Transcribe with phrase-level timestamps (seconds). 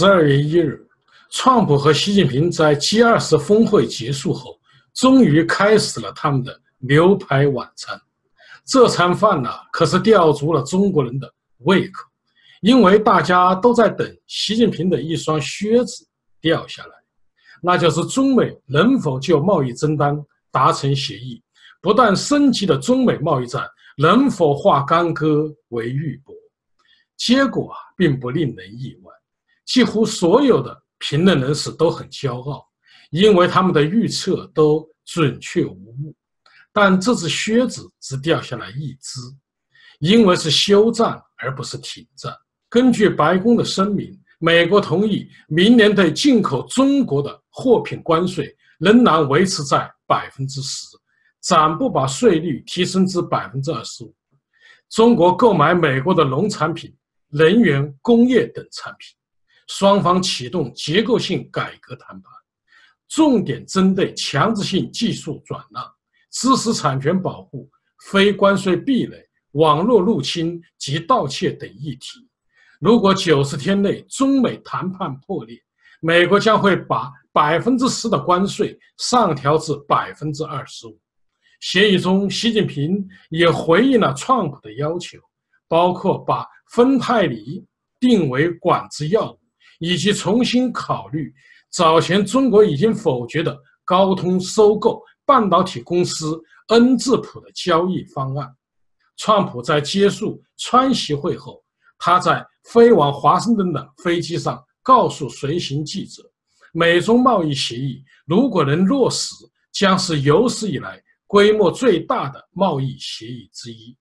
[0.00, 0.82] 十二月一日，
[1.28, 4.58] 川普和习近平在 G20 峰会结束后，
[4.94, 8.00] 终于开始了他们的牛排晚餐。
[8.64, 11.30] 这餐饭呢，可是吊足了中国人的
[11.66, 12.08] 胃口，
[12.62, 16.08] 因为大家都在等习近平的一双靴子
[16.40, 16.92] 掉下来，
[17.62, 20.18] 那就是中美能否就贸易争端
[20.50, 21.42] 达成协议，
[21.82, 26.32] 不断升级的中美贸易战能否化干戈为玉帛。
[27.18, 28.99] 结果啊，并不令人意外，
[29.70, 32.66] 几乎所有的评论人士都很骄傲，
[33.10, 36.12] 因为他们的预测都准确无误。
[36.72, 39.20] 但这只靴子只掉下来一只，
[40.00, 42.34] 因为是休战而不是停战。
[42.68, 50.84] 根据白宫的声明，美国同意明年对进口中国的货品关税仍然维持在百分之十，
[51.40, 54.12] 暂不把税率提升至百分之二十五。
[54.88, 56.92] 中国购买美国的农产品。
[57.32, 59.16] 能源、工业等产品，
[59.70, 62.32] 双方启动结构性改革谈判，
[63.08, 65.80] 重点针对强制性技术转让、
[66.32, 67.70] 知识产权保护、
[68.08, 72.28] 非关税壁垒、网络入侵及盗窃等议题。
[72.80, 75.56] 如果九十天内中美谈判破裂，
[76.00, 80.98] 美国将会把百分之十的关税上调至百分之二十五。
[81.60, 85.18] 协议中，习近平也回应了川普的要求，
[85.68, 86.44] 包括把。
[86.72, 87.66] 芬太尼
[87.98, 89.39] 定为管制药物，
[89.80, 91.34] 以及重新考虑
[91.70, 98.48] 早前中国已经否决的高通收购半导体公司恩智浦的交易方案。
[99.16, 101.60] 川普在结束川习会后，
[101.98, 106.22] 他在飞往华盛顿的飞机上告诉随行记者
[106.72, 109.34] ：“美中贸易协议如果能落实，
[109.72, 113.96] 将是有史以来规模最大的贸易协议之一。”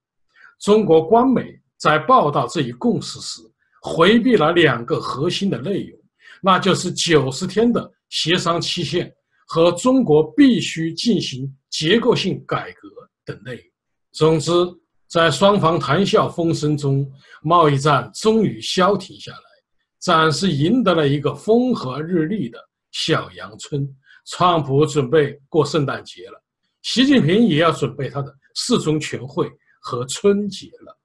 [0.61, 1.59] 中国官媒。
[1.81, 3.41] 在报道这一共识时，
[3.81, 5.99] 回避了两个核心的内容，
[6.41, 9.13] 那就是九十天的协商期限
[9.47, 12.89] 和中国必须进行结构性改革
[13.25, 13.63] 等内容。
[14.11, 14.51] 总之，
[15.07, 17.09] 在双方谈笑风生中，
[17.41, 19.39] 贸易战终于消停下来，
[19.99, 22.59] 暂时赢得了一个风和日丽的
[22.91, 23.87] 小阳春。
[24.25, 26.43] 川普准备过圣诞节了，
[26.83, 29.49] 习近平也要准备他的四中全会
[29.81, 30.95] 和春节了。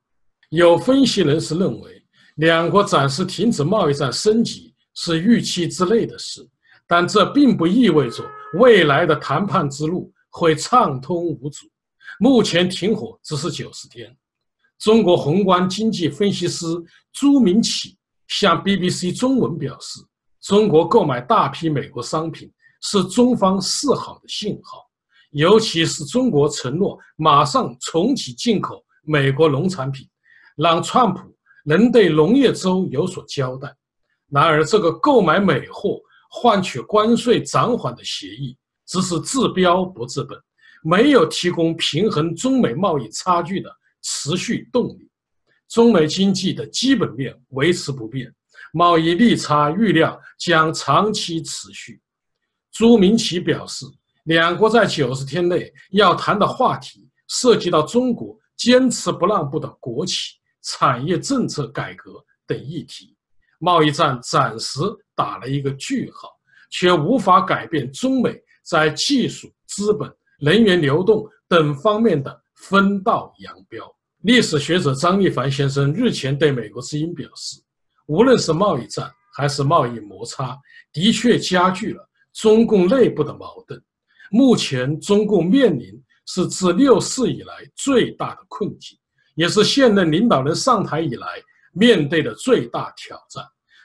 [0.50, 2.03] 有分析人士认为，
[2.36, 6.44] 两国暂时停止贸易战升级是预期之内的事，
[6.86, 8.24] 但这并不意味着
[8.54, 11.66] 未来的谈判之路会畅通无阻。
[12.18, 14.16] 目前停火只是九十天。
[14.78, 16.66] 中国宏观经济分析师
[17.12, 17.96] 朱明启
[18.26, 20.00] 向 BBC 中文表示
[20.42, 22.52] ：“中国购买大批美国商品
[22.82, 24.78] 是中方示好的信号，
[25.30, 30.08] 尤其是中国承诺马上重启进口美国农产品。”
[30.56, 31.33] 让川普
[31.64, 33.74] 能对农业州有所交代。
[34.30, 40.38] 然而，这个购买美货换取关税暂缓的协议只是治标不治本，
[40.82, 43.70] 没有提供平衡中美贸易差距的
[44.02, 45.08] 持续动力。
[45.68, 48.32] 中美经济的基本面维持不变，
[48.72, 52.00] 贸易逆差预料将长期持续。
[52.72, 53.86] 朱明启表示，
[54.24, 60.34] 两国在九十天内要谈的话题涉及到中国坚持不让步的国企。
[60.64, 63.16] 产业政策改革等议题，
[63.58, 64.80] 贸易战暂时
[65.14, 66.28] 打了一个句号，
[66.70, 70.10] 却无法改变中美在技术、资本、
[70.40, 73.94] 能源流动等方面的分道扬镳。
[74.22, 77.60] 历史学者张立凡先生日前对美国之音表示，
[78.06, 80.58] 无论是贸易战还是贸易摩擦，
[80.92, 83.78] 的确加剧了中共内部的矛盾。
[84.30, 88.98] 目前，中共面临是自六四以来最大的困境。
[89.34, 91.26] 也是现任领导人上台以来
[91.72, 93.44] 面对的最大挑战，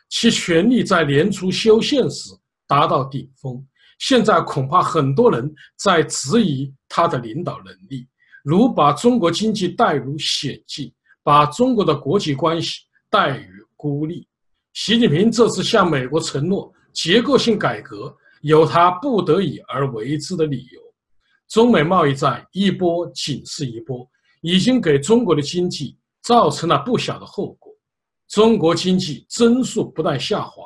[0.09, 2.31] 其权力在年初修宪时
[2.67, 3.65] 达到顶峰，
[3.97, 8.07] 现在恐怕很多人在质疑他的领导能力，
[8.43, 10.93] 如把中国经济带入险境，
[11.23, 14.27] 把中国的国际关系带于孤立。
[14.73, 20.81] 习近平这次向美国承诺结构性改革，有他不得已而为之的理由。
[21.49, 24.07] 中美贸易战一波紧是一波。
[24.41, 27.73] 已经给中国的经济造成了不小的后果，
[28.29, 30.63] 中国经济增速不断下滑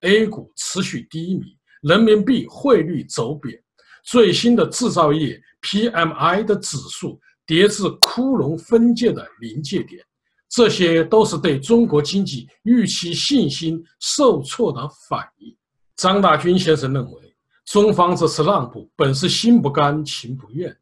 [0.00, 3.62] ，A 股持续低迷，人民币汇率走贬，
[4.04, 10.04] 最新的制造业 PMI 的指数跌至窟窿分界的临界点，
[10.48, 15.56] 这些都是对中国经济预期信心受挫的反应。
[15.96, 17.36] 张大军先生认为，
[17.66, 20.76] 中方这次让步本是心不甘情不愿。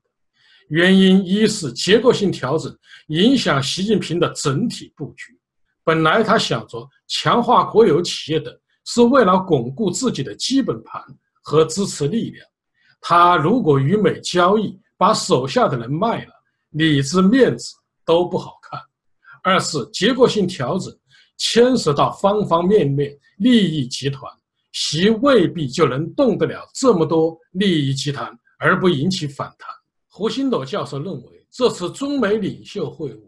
[0.70, 2.72] 原因一是结构性调整
[3.08, 5.37] 影响习近平的整体布局。
[5.82, 11.02] 本来他想着强化国有企业等是为了巩固自己的基本盘
[11.43, 12.46] 和支持力量。
[13.00, 16.32] 他如果与美交易，把手下的人卖了，
[16.70, 17.75] 里子面子
[18.05, 18.81] 都不好看。
[19.43, 20.96] 二是结构性调整，
[21.37, 24.31] 牵涉到方方面面利益集团，
[24.73, 28.31] 其未必就能动得了这么多利益集团
[28.61, 29.69] 而不引起反弹。
[30.12, 33.20] 胡星斗教授认为，这次中美领袖会晤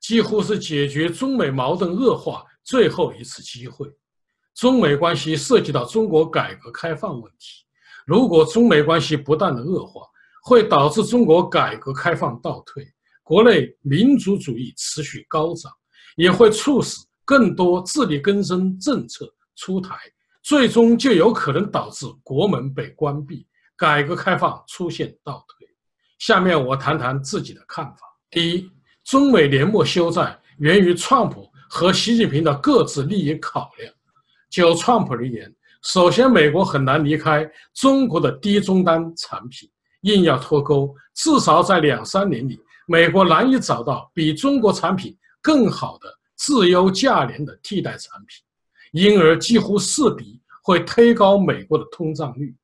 [0.00, 3.86] 几乎是解决中美矛盾恶化最后一次机会。
[4.54, 7.64] 中美关系涉及到中国改革开放问题，
[8.06, 10.00] 如果中美关系不断的恶化，
[10.42, 12.86] 会导致中国改革开放倒退，
[13.22, 15.70] 国内民族主义持续高涨，
[16.16, 16.96] 也会促使
[17.26, 19.94] 更多自力更生政策出台，
[20.42, 23.46] 最终就有可能导致国门被关闭，
[23.76, 25.59] 改革开放出现倒退。
[26.20, 28.00] 下面我谈谈自己的看法。
[28.30, 28.70] 第一，
[29.04, 33.90] 中美联盟休战源于川普和习近平的各自利益考量。
[34.50, 35.50] 就川普而言，
[35.82, 39.68] 首先美国很难离开中国的低终端产品。
[40.02, 48.42] 硬要脱钩，至少在两三年里，美国难以找到比中国产品更好的自优价廉的替代产品，
[48.92, 52.54] 因而几乎势必会推高美国的通胀率，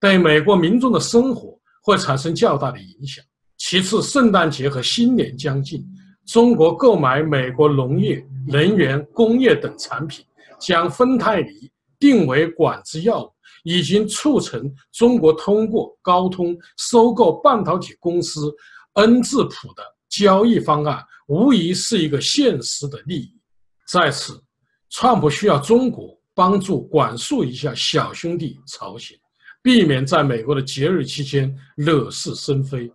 [0.00, 3.24] 对美国民众的生活会产生较大的影响。
[3.56, 5.86] 其次，圣诞节和新年将近，
[6.26, 10.24] 中国购买美国农业、能源、工业等产品，
[10.60, 13.32] 将芬太尼定为管制药物。
[13.62, 18.54] 已经促成中国通过高通收购半导体公司
[18.92, 23.34] 恩智浦的交易方案，无疑是一个现实的利益。
[23.88, 24.40] 在此，
[24.90, 29.18] 川普需要中国帮助管束一下小兄弟朝鲜，
[29.66, 32.88] 避免在美国的节日期间惹是生非。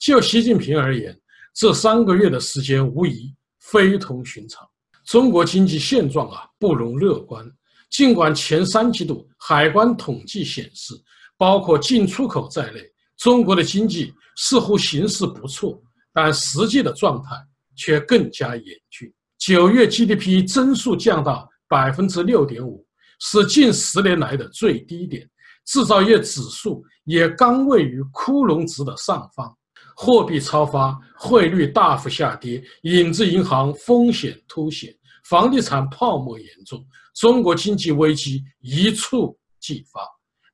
[0.00, 1.16] 就习近平而言，
[1.54, 4.68] 这三个月的时间无疑非同寻常。
[5.06, 7.48] 中国经济现状啊，不容乐观。
[7.88, 10.92] 尽管前三季度海关统计显示，
[11.36, 12.82] 包括进出口在内，
[13.18, 15.80] 中国的经济似乎形势不错，
[16.12, 17.30] 但实际的状态
[17.76, 19.08] 却更加严峻。
[19.38, 22.84] 九月 GDP 增速降到百分之六点五，
[23.20, 25.24] 是近十年来的最低点；
[25.68, 29.54] 制造业指数也刚位于窟窿值的上方，
[29.94, 34.90] 货币超发，汇率大幅下跌，影子银行风险凸显。
[35.28, 36.82] 房地产泡沫严重，
[37.14, 40.00] 中国经济危机一触即发，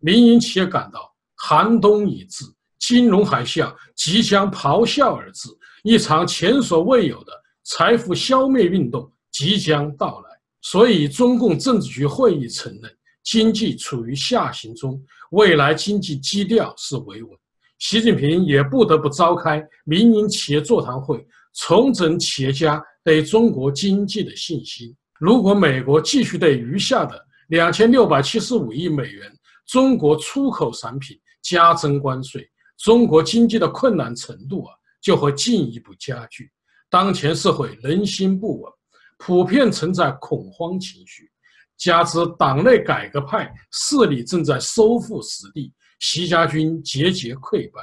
[0.01, 2.45] 民营企业感到寒冬已至，
[2.81, 5.49] 金融海啸即将咆哮而至，
[5.85, 7.33] 一场前所未有的
[7.63, 10.31] 财富消灭运动即将到来。
[10.61, 12.91] 所以，中共政治局会议承认，
[13.25, 17.37] 经济处于下行中，未来经济基调是维稳。
[17.79, 22.81] 习近平也不得不召开民营企业座谈会，重整企业家。
[23.05, 24.97] 对中国经济的信心。
[25.21, 29.31] 如果美国继续对余下的两千六百七十五亿美元
[29.67, 34.73] 中国出口产品加征关税，中国经济的困难程度啊
[35.03, 36.51] 就会进一步加剧。
[36.89, 38.73] 当前社会人心不稳，
[39.19, 41.31] 普遍存在恐慌情绪，
[41.77, 47.81] 加之党内改革派势力正在收复失地，习家军节节溃败，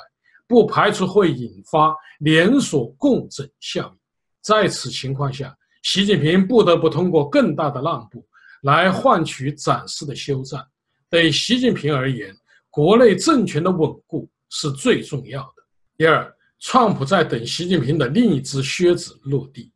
[0.47, 3.99] 不排除会引发连锁共振效应。
[4.41, 8.25] 在此情况下，习近平不得不通过更大的让步
[8.63, 10.65] 来换取暂时的休战。
[11.09, 12.33] 对习近平而言，
[12.69, 15.63] 国内政权的稳固是最重要的。
[15.97, 19.71] 第二，川普在等习近平的另一只靴子落地。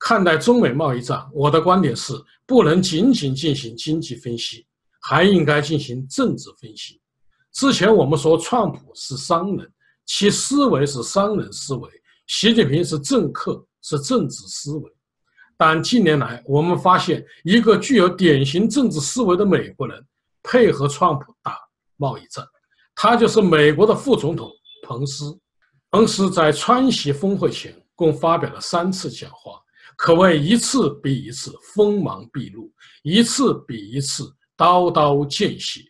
[0.00, 2.12] 看待中美贸易战，我的观点是，
[2.44, 4.66] 不能仅仅进行经济分析，
[5.00, 7.00] 还应该进行政治分析。
[7.52, 9.72] 之前我们说，川普是商人，
[10.06, 11.88] 其思维是商人思维；
[12.26, 13.64] 习近平是政客。
[13.82, 14.92] 是政治思维，
[15.56, 20.06] 但近年来我们发现，一个具有典型政治思维的美国人
[20.42, 21.56] 配合川普打
[21.96, 22.46] 贸易战，
[22.94, 24.52] 他就是美国的副总统
[24.82, 25.34] 彭斯。
[25.90, 29.58] 彭斯在川西峰会前共发表了三次讲话，
[30.00, 34.24] 可谓一次比一次锋芒毕露，一次比一次
[34.56, 35.82] 刀刀见血。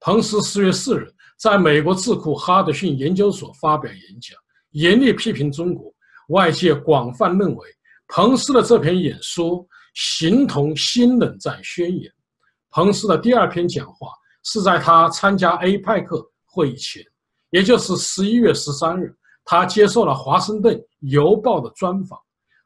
[0.00, 4.36] 彭斯四月四日在美国智库哈德逊研究所发表演讲，
[4.72, 5.94] 严厉批评中国。
[6.30, 7.68] 外界广泛认为，
[8.08, 9.64] 彭斯的这篇演说
[9.94, 12.12] 形同新冷战宣言。
[12.68, 14.08] 彭斯的第二篇讲话
[14.42, 16.08] 是在他参加 APEC
[16.46, 17.00] 会议前，
[17.50, 22.18] 也就是十一月十三日，他接受了《华盛顿邮报》的专访。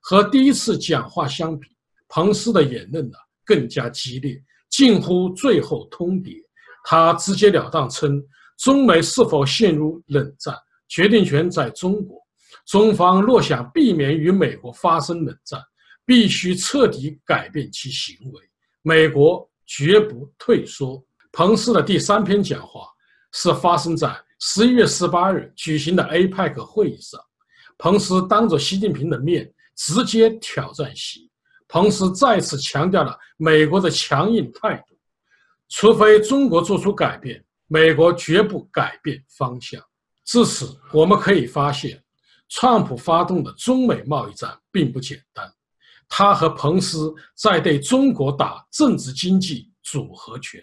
[0.09, 1.69] 和第一次讲话相比，
[2.07, 6.41] 彭斯的言论呢更加激烈，近乎最后通牒。
[6.85, 8.23] 他直截了当称，
[8.57, 10.55] 中美是否陷入冷战，
[10.87, 12.25] 决定权在中国。
[12.69, 15.61] 中方若想避免与美国发生冷战，
[16.05, 18.41] 必须彻底改变其行为。
[18.83, 21.05] 美国绝不退缩。
[21.33, 22.83] 彭斯的第三篇讲话
[23.33, 27.21] 是发生在十一月十八日举行的 APEC 会议上。
[27.77, 31.30] 彭斯当着习近平的面直接挑战习。
[31.68, 34.97] 彭斯再次强调了美国的强硬态度，
[35.68, 39.83] 除非中国做出改变，美国绝不改变方向。
[40.25, 42.02] 至此，我们可以发现，
[42.49, 45.52] 川普发动的中美贸易战并不简单。
[46.09, 50.62] 他和彭斯在对中国打政治经济组合拳。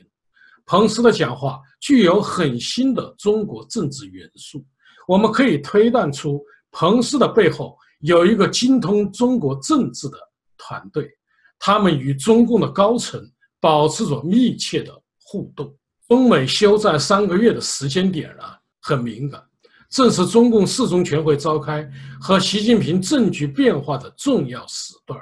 [0.66, 4.66] 彭斯的讲话具有很新的中国政治元素，
[5.06, 6.42] 我们可以推断出
[6.72, 10.18] 彭斯的背后有一个精通中国政治的
[10.58, 11.10] 团队，
[11.58, 13.22] 他们与中共的高层
[13.62, 14.94] 保持着密切的
[15.24, 15.74] 互动。
[16.10, 19.42] 中美休战三个月的时间点啊，很敏感，
[19.90, 25.18] 正是中共四中全会召开和习近平政局变化的重要时段。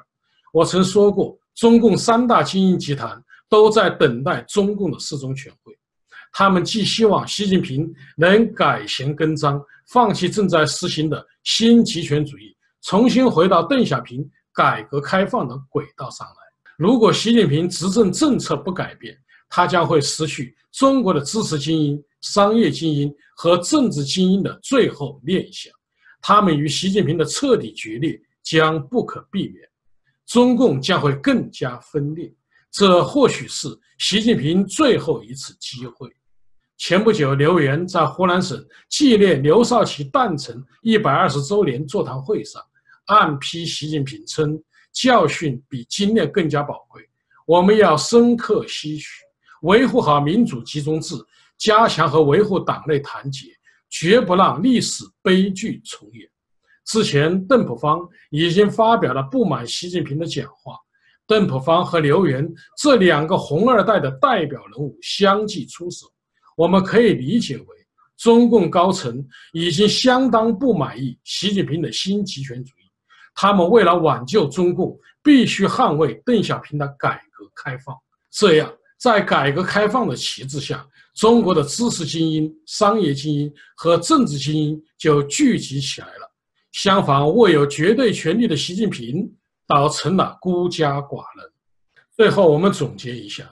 [0.51, 5.71] 我曾说过，中共三大精英集团都在等待中共的四中全会。
[6.33, 16.33] 他们既希望习近平能改弦更张，放弃正在实行的新极权主义，重新回到邓小平改革开放的轨道上来。
[16.77, 19.15] 如果习近平执政政策不改变，
[19.50, 25.71] 他将会失去中国的知识精英、商业精英和政治精英的最后念想。
[26.21, 29.67] 他们与习近平的彻底决裂将不可避免。
[30.27, 32.33] 中共将会更加分裂，
[32.71, 33.67] 这或许是
[34.00, 36.09] 习近平最后一次机会。
[36.77, 42.61] 前不久，刘源在湖南省纪念刘少奇诞辰一百二十周年座谈会上
[43.05, 44.62] 暗批习近平称
[44.93, 47.01] ：“教训比经验更加宝贵，
[47.46, 49.08] 我们要深刻吸取，
[49.63, 51.15] 维护好民主集中制，
[51.58, 53.48] 加强和维护党内团结，
[53.89, 56.29] 绝不让历史悲剧重演。”
[56.86, 58.00] 之前，邓普方
[58.31, 60.75] 已经发表了不满习近平的讲话。
[61.27, 62.46] 邓普方和刘源
[62.77, 66.08] 这两个红二代的代表人物相继出手，
[66.58, 67.65] 我们可以理解为
[68.17, 72.80] 中共高层已经相当不满意习近平的新极权主义。
[73.33, 77.95] 他们为了挽救中共，必须捍卫邓小平的改革开放。
[78.29, 80.85] 这样，在改革开放的旗帜下，
[81.15, 86.31] 中国的知识精英、商业精英和政治精英就聚集起来了。
[86.71, 89.29] 相反，握有绝对权力的习近平
[89.67, 91.51] 倒成了孤家寡人。
[92.15, 93.43] 最后，我们总结一下：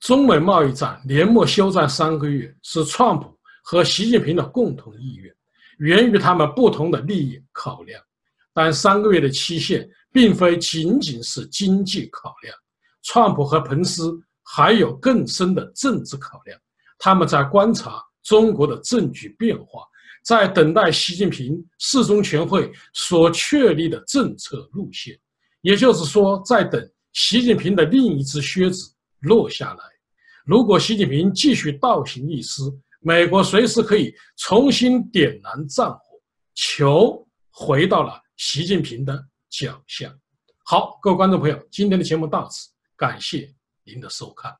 [0.00, 5.34] 中美贸易战年末休战三个月，是川普和习近平的共同意愿，
[5.78, 8.02] 源于他们不同的利益考量。
[8.52, 12.54] 但三个月的期限并非仅仅是经济考量，
[13.02, 16.58] 川普和彭斯还有更深的政治考量。
[16.98, 19.82] 他们在观察中国的政局变化。
[20.22, 25.18] 在等待习近平四中全会所确立的政策路线，
[25.62, 26.78] 也就是说，在等
[27.14, 29.80] 习近平的另一只靴子落下来。
[30.44, 32.60] 如果习近平继续倒行逆施，
[33.00, 36.00] 美国随时可以重新点燃战火，
[36.54, 40.10] 球回到了习近平的脚下。
[40.64, 43.54] 好，各位观众朋友，今天的节目到此，感谢
[43.84, 44.50] 您的收看。